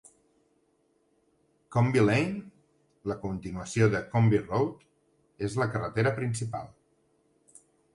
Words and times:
Coombe 1.75 2.05
Lane, 2.07 2.41
la 3.13 3.19
continuació 3.27 3.93
de 3.95 4.03
Coombe 4.17 4.43
Road, 4.49 4.85
és 5.51 5.63
la 5.65 5.73
carretera 5.77 6.21
principal. 6.21 6.79